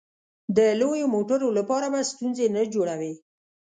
[0.57, 3.13] د لویو موټرو لپاره به ستونزې نه جوړوې.